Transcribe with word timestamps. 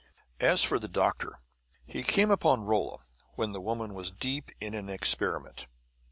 As 0.39 0.63
for 0.63 0.79
the 0.79 0.87
doctor, 0.87 1.41
he 1.85 2.01
came 2.01 2.31
upon 2.31 2.63
Rolla 2.65 3.01
when 3.35 3.51
the 3.51 3.61
woman 3.61 3.93
was 3.93 4.09
deep 4.09 4.49
in 4.59 4.73
an 4.73 4.89
experiment. 4.89 5.67